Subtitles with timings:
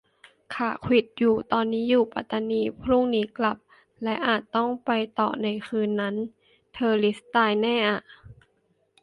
[0.53, 3.57] ขาขวิดอยู่ ตอนนี้อยู่ปัตตานี พรุ่งนี้กลับ
[4.03, 6.15] และอาจต้องไปต่อในคืนนั้น
[6.73, 7.99] เธสิสตายแน่อ่ะ